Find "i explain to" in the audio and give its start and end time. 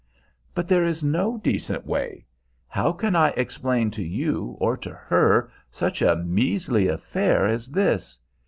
3.15-4.03